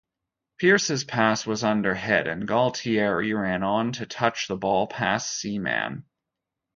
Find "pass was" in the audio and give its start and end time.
1.03-1.63